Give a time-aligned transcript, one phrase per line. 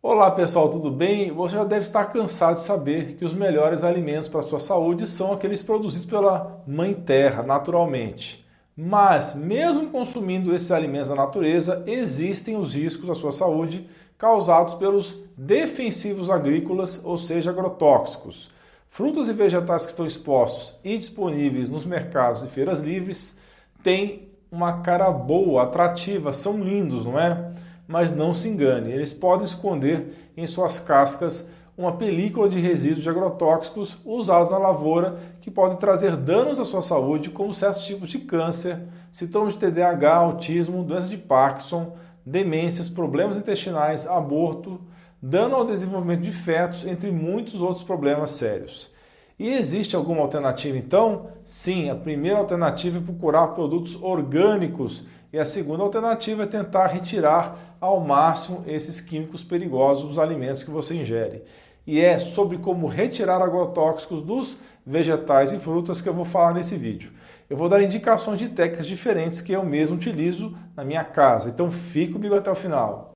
[0.00, 1.32] Olá pessoal, tudo bem?
[1.32, 5.08] Você já deve estar cansado de saber que os melhores alimentos para a sua saúde
[5.08, 8.46] são aqueles produzidos pela Mãe Terra, naturalmente.
[8.76, 15.20] Mas, mesmo consumindo esses alimentos da natureza, existem os riscos à sua saúde causados pelos
[15.36, 18.52] defensivos agrícolas, ou seja, agrotóxicos.
[18.88, 23.36] Frutas e vegetais que estão expostos e disponíveis nos mercados e feiras livres
[23.82, 27.52] têm uma cara boa, atrativa, são lindos, não é?
[27.88, 33.08] Mas não se engane, eles podem esconder em suas cascas uma película de resíduos de
[33.08, 38.18] agrotóxicos usados na lavoura que podem trazer danos à sua saúde, como certos tipos de
[38.18, 38.78] câncer,
[39.10, 41.96] sintomas de TDAH, autismo, doença de Parkinson,
[42.26, 44.80] demências, problemas intestinais, aborto,
[45.22, 48.92] dano ao desenvolvimento de fetos, entre muitos outros problemas sérios.
[49.38, 51.28] E existe alguma alternativa então?
[51.44, 57.76] Sim, a primeira alternativa é procurar produtos orgânicos e a segunda alternativa é tentar retirar
[57.80, 61.42] ao máximo esses químicos perigosos dos alimentos que você ingere.
[61.86, 66.76] E é sobre como retirar agrotóxicos dos vegetais e frutas que eu vou falar nesse
[66.76, 67.12] vídeo.
[67.48, 71.48] Eu vou dar indicações de técnicas diferentes que eu mesmo utilizo na minha casa.
[71.48, 73.12] Então fica comigo até o final.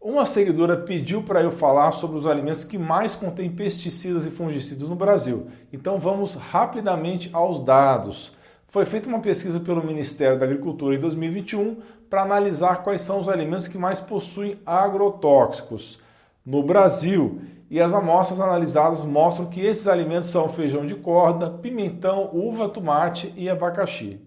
[0.00, 4.88] Uma seguidora pediu para eu falar sobre os alimentos que mais contêm pesticidas e fungicidas
[4.88, 5.48] no Brasil.
[5.72, 8.32] Então vamos rapidamente aos dados.
[8.72, 11.76] Foi feita uma pesquisa pelo Ministério da Agricultura em 2021
[12.08, 16.00] para analisar quais são os alimentos que mais possuem agrotóxicos
[16.42, 17.42] no Brasil.
[17.68, 23.30] E as amostras analisadas mostram que esses alimentos são feijão de corda, pimentão, uva, tomate
[23.36, 24.18] e abacaxi.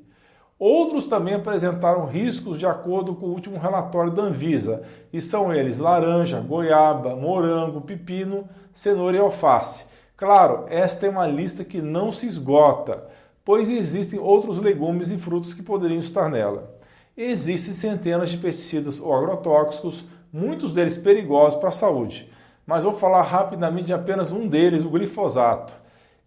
[0.60, 5.80] Outros também apresentaram riscos de acordo com o último relatório da Anvisa, e são eles
[5.80, 9.88] laranja, goiaba, morango, pepino, cenoura e alface.
[10.16, 13.06] Claro, esta é uma lista que não se esgota,
[13.46, 16.76] pois existem outros legumes e frutos que poderiam estar nela.
[17.16, 22.30] Existem centenas de pesticidas ou agrotóxicos, muitos deles perigosos para a saúde,
[22.68, 25.72] mas vou falar rapidamente de apenas um deles, o glifosato.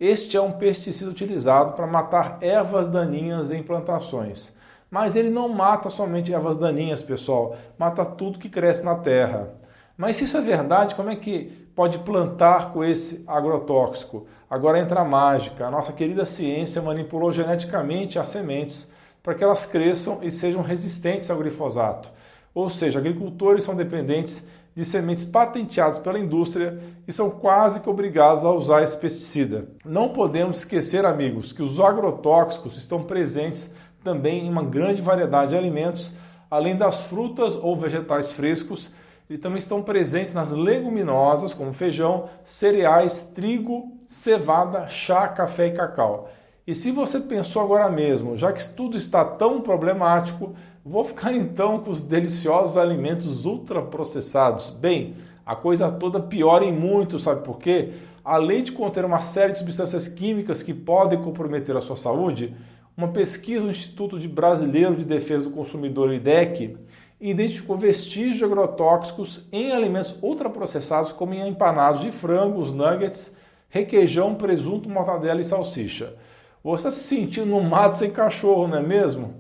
[0.00, 4.56] Este é um pesticida utilizado para matar ervas daninhas em plantações.
[4.88, 9.50] Mas ele não mata somente ervas daninhas, pessoal, mata tudo que cresce na terra.
[9.97, 14.27] Mas se isso é verdade, como é que pode plantar com esse agrotóxico?
[14.50, 15.65] Agora entra a mágica.
[15.65, 21.31] A nossa querida ciência manipulou geneticamente as sementes para que elas cresçam e sejam resistentes
[21.31, 22.11] ao glifosato.
[22.53, 24.44] Ou seja, agricultores são dependentes
[24.75, 29.69] de sementes patenteadas pela indústria e são quase que obrigados a usar esse pesticida.
[29.84, 33.72] Não podemos esquecer, amigos, que os agrotóxicos estão presentes
[34.03, 36.12] também em uma grande variedade de alimentos,
[36.50, 38.91] além das frutas ou vegetais frescos,
[39.28, 46.31] e também estão presentes nas leguminosas, como feijão, cereais, trigo, cevada, chá, café e cacau.
[46.66, 50.55] E se você pensou agora mesmo, já que tudo está tão problemático,
[50.89, 54.71] Vou ficar então com os deliciosos alimentos ultraprocessados.
[54.71, 57.91] Bem, a coisa toda piora em muito, sabe por quê?
[58.25, 62.56] Além de conter uma série de substâncias químicas que podem comprometer a sua saúde,
[62.97, 66.75] uma pesquisa do Instituto Brasileiro de Defesa do Consumidor, IDEC,
[67.20, 73.36] identificou vestígios de agrotóxicos em alimentos ultraprocessados, como em empanados de frango, os nuggets,
[73.68, 76.14] requeijão, presunto, mortadela e salsicha.
[76.62, 79.34] Você está se sentindo no mato sem cachorro, não é mesmo?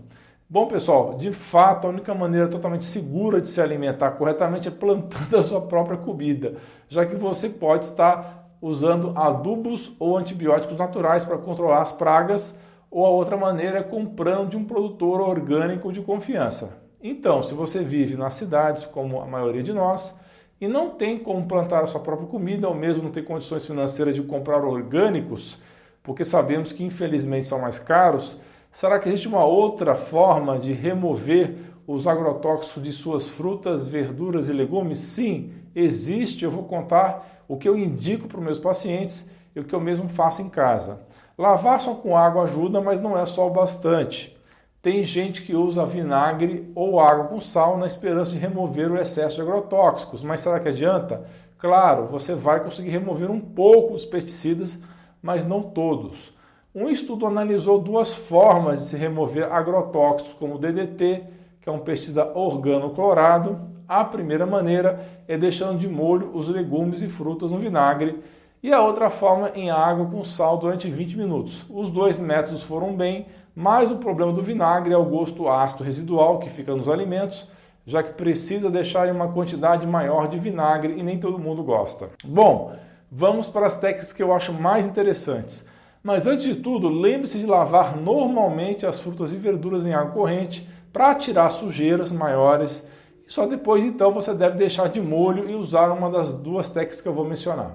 [0.50, 5.36] Bom, pessoal, de fato, a única maneira totalmente segura de se alimentar corretamente é plantando
[5.36, 6.56] a sua própria comida,
[6.88, 12.58] já que você pode estar usando adubos ou antibióticos naturais para controlar as pragas,
[12.90, 16.87] ou a outra maneira é comprando de um produtor orgânico de confiança.
[17.02, 20.18] Então, se você vive nas cidades, como a maioria de nós,
[20.60, 24.14] e não tem como plantar a sua própria comida, ou mesmo não tem condições financeiras
[24.14, 25.58] de comprar orgânicos,
[26.02, 28.40] porque sabemos que infelizmente são mais caros,
[28.72, 34.52] Será que existe uma outra forma de remover os agrotóxicos de suas frutas, verduras e
[34.52, 34.98] legumes?
[34.98, 36.44] Sim, existe.
[36.44, 39.80] Eu vou contar o que eu indico para os meus pacientes e o que eu
[39.80, 41.00] mesmo faço em casa.
[41.36, 44.37] Lavar só com água ajuda, mas não é só o bastante.
[44.80, 49.34] Tem gente que usa vinagre ou água com sal na esperança de remover o excesso
[49.34, 51.24] de agrotóxicos, mas será que adianta?
[51.58, 54.80] Claro, você vai conseguir remover um pouco os pesticidas,
[55.20, 56.32] mas não todos.
[56.72, 61.24] Um estudo analisou duas formas de se remover agrotóxicos, como o DDT,
[61.60, 63.58] que é um pesticida organoclorado.
[63.88, 68.22] A primeira maneira é deixando de molho os legumes e frutas no vinagre,
[68.62, 71.66] e a outra forma em água com sal durante 20 minutos.
[71.68, 73.26] Os dois métodos foram bem,
[73.58, 77.44] mas o problema do vinagre é o gosto ácido residual que fica nos alimentos,
[77.84, 82.08] já que precisa deixar em uma quantidade maior de vinagre e nem todo mundo gosta.
[82.24, 82.76] Bom,
[83.10, 85.68] vamos para as técnicas que eu acho mais interessantes.
[86.04, 90.68] Mas antes de tudo, lembre-se de lavar normalmente as frutas e verduras em água corrente
[90.92, 92.88] para tirar sujeiras maiores.
[93.26, 97.00] E só depois então você deve deixar de molho e usar uma das duas técnicas
[97.00, 97.72] que eu vou mencionar.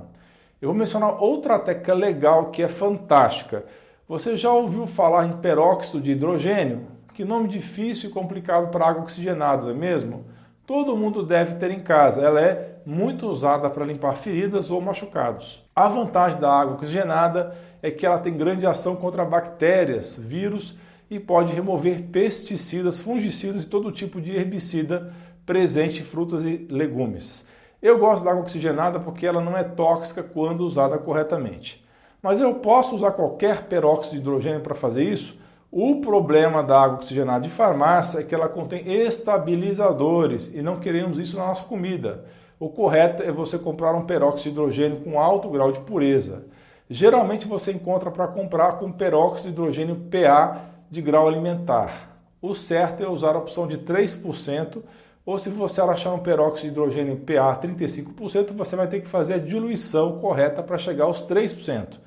[0.62, 3.66] Eu vou mencionar outra técnica legal que é fantástica.
[4.06, 6.88] Você já ouviu falar em peróxido de hidrogênio?
[7.14, 10.26] Que nome difícil e complicado para água oxigenada, não é mesmo?
[10.68, 12.22] Todo mundo deve ter em casa.
[12.22, 15.64] Ela é muito usada para limpar feridas ou machucados.
[15.74, 20.78] A vantagem da água oxigenada é que ela tem grande ação contra bactérias, vírus
[21.10, 25.14] e pode remover pesticidas, fungicidas e todo tipo de herbicida
[25.46, 27.48] presente em frutas e legumes.
[27.82, 31.83] Eu gosto da água oxigenada porque ela não é tóxica quando usada corretamente.
[32.24, 35.38] Mas eu posso usar qualquer peróxido de hidrogênio para fazer isso?
[35.70, 41.20] O problema da água oxigenada de farmácia é que ela contém estabilizadores e não queremos
[41.20, 42.24] isso na nossa comida.
[42.58, 46.46] O correto é você comprar um peróxido de hidrogênio com alto grau de pureza.
[46.90, 52.16] Geralmente você encontra para comprar com peróxido de hidrogênio PA de grau alimentar.
[52.42, 54.82] O certo é usar a opção de 3%,
[55.26, 59.34] ou se você achar um peróxido de hidrogênio PA 35%, você vai ter que fazer
[59.34, 62.00] a diluição correta para chegar aos 3%.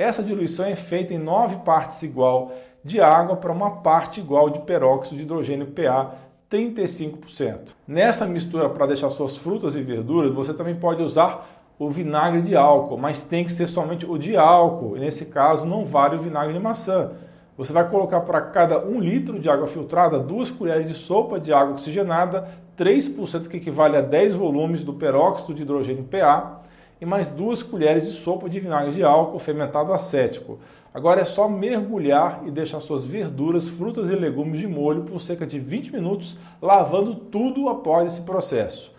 [0.00, 2.52] Essa diluição é feita em 9 partes igual
[2.82, 6.14] de água para uma parte igual de peróxido de hidrogênio PA
[6.50, 7.74] 35%.
[7.86, 11.46] Nessa mistura para deixar suas frutas e verduras, você também pode usar
[11.78, 14.96] o vinagre de álcool, mas tem que ser somente o de álcool.
[14.96, 17.10] Nesse caso, não vale o vinagre de maçã.
[17.58, 21.52] Você vai colocar para cada um litro de água filtrada duas colheres de sopa de
[21.52, 22.48] água oxigenada,
[22.78, 26.62] 3% que equivale a 10 volumes do peróxido de hidrogênio PA,
[27.00, 30.58] e mais duas colheres de sopa de vinagre de álcool fermentado acético.
[30.92, 35.46] Agora é só mergulhar e deixar suas verduras, frutas e legumes de molho por cerca
[35.46, 38.92] de 20 minutos, lavando tudo após esse processo.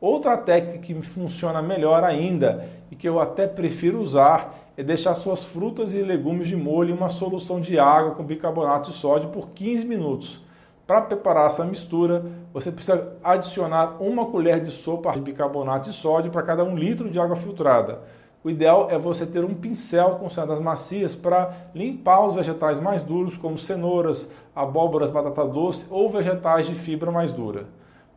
[0.00, 5.42] Outra técnica que funciona melhor ainda e que eu até prefiro usar é deixar suas
[5.42, 9.48] frutas e legumes de molho em uma solução de água com bicarbonato de sódio por
[9.48, 10.40] 15 minutos.
[10.88, 16.30] Para preparar essa mistura, você precisa adicionar uma colher de sopa de bicarbonato de sódio
[16.30, 17.98] para cada um litro de água filtrada.
[18.42, 23.02] O ideal é você ter um pincel com cerdas macias para limpar os vegetais mais
[23.02, 27.66] duros, como cenouras, abóboras, batata doce ou vegetais de fibra mais dura.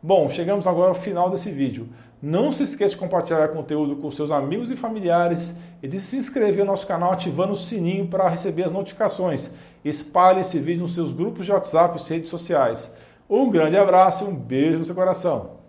[0.02, 1.90] Bom, chegamos agora ao final desse vídeo.
[2.22, 6.16] Não se esqueça de compartilhar o conteúdo com seus amigos e familiares e de se
[6.16, 9.54] inscrever no nosso canal ativando o sininho para receber as notificações.
[9.84, 12.94] Espalhe esse vídeo nos seus grupos de WhatsApp e redes sociais.
[13.28, 15.61] Um grande abraço e um beijo no seu coração.